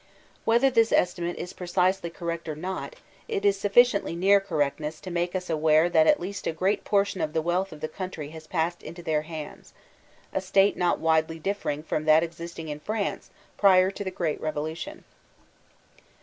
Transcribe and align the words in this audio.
Whether 0.45 0.71
this 0.71 0.91
estimate 0.91 1.37
is 1.37 1.53
precisely 1.53 2.09
correct 2.09 2.49
or 2.49 2.55
not, 2.55 2.95
it 3.27 3.45
is 3.45 3.55
suflBdently 3.57 4.17
near 4.17 4.39
correctness 4.39 4.99
to 4.99 5.11
make 5.11 5.35
us 5.35 5.47
aware 5.47 5.89
that 5.89 6.07
at 6.07 6.19
least 6.19 6.47
a 6.47 6.51
great 6.53 6.83
portion 6.83 7.21
of 7.21 7.33
the 7.33 7.41
wealth 7.43 7.71
of 7.71 7.81
the 7.81 7.87
country 7.87 8.29
has 8.31 8.47
passed 8.47 8.81
into 8.81 9.03
their 9.03 9.21
hands,« 9.21 9.73
a 10.33 10.41
state 10.41 10.75
not 10.75 10.97
widely 10.97 11.39
di£Fering 11.39 11.85
from 11.85 12.05
that 12.05 12.23
existing 12.23 12.67
in 12.67 12.79
France 12.79 13.29
prior 13.59 13.91
to 13.91 14.03
the 14.03 14.09
great 14.09 14.41
Revolu 14.41 14.75
tion. 14.75 15.03